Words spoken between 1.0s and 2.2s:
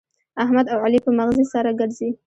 په مغزي سره ګرزي.